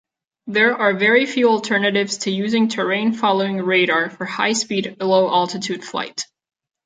[0.47, 6.25] There are very few alternatives to using terrain-following radar for high-speed, low altitude flight.